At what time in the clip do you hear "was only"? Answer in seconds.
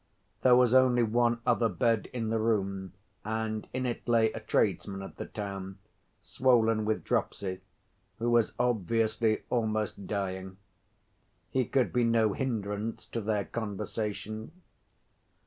0.55-1.03